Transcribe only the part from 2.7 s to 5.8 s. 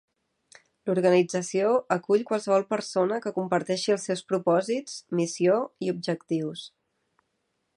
persona que comparteixi els seus propòsits, missió